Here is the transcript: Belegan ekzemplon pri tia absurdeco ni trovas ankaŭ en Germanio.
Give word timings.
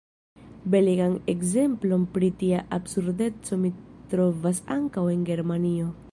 Belegan 0.75 1.11
ekzemplon 1.33 2.07
pri 2.15 2.29
tia 2.39 2.63
absurdeco 2.79 3.59
ni 3.65 3.71
trovas 4.15 4.63
ankaŭ 4.77 5.05
en 5.17 5.29
Germanio. 5.33 5.91